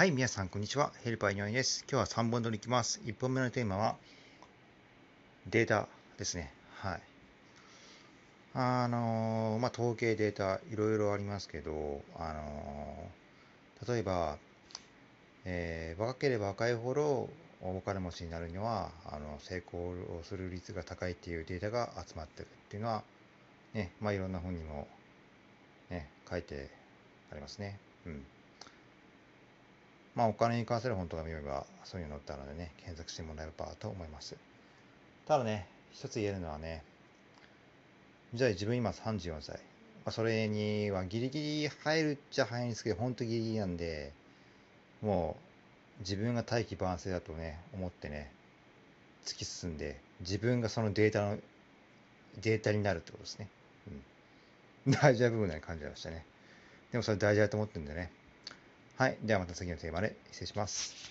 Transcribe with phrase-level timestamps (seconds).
[0.00, 0.92] はい、皆さん、こんにちは。
[1.04, 1.84] ヘルパー井上です。
[1.86, 3.02] 今日は3本撮りいきます。
[3.04, 3.96] 1本目のテーマは、
[5.46, 6.54] データですね。
[6.76, 7.02] はい。
[8.54, 14.38] あのー、まあ、統計データ、いろいろありますけど、あのー、例えば、
[15.44, 17.28] えー、若ければ若いほど
[17.60, 23.02] お金持ちになるには、あの、成功をする率が高いっていうデータが集まってるっていうのは、
[23.74, 24.88] ね、まあ、いろんな本にも、
[25.90, 26.70] ね、書いて
[27.30, 27.78] ありますね。
[28.06, 28.24] うん。
[30.14, 34.36] まあ、お金に関する本とか見れば、そういうの載ったのでね、検索してもらえればと思います。
[35.26, 36.82] ただね、一つ言えるのはね、
[38.34, 39.56] じゃあ自分今34歳。
[40.04, 44.12] まあ、それにはギリギリ入るっちゃ入るんですけど、本当ギリギリなんで、
[45.02, 45.36] も
[45.98, 48.32] う自分が大器晩成だとね、思ってね、
[49.24, 51.38] 突き進んで、自分がそのデータの、
[52.40, 53.48] データになるってことですね。
[54.86, 54.92] うん。
[54.92, 56.24] 大事な部分な感じましたね。
[56.92, 58.10] でもそれ大事だと思ってるんでね。
[59.00, 59.18] はい。
[59.22, 61.10] ではまた次のテーマで失礼します。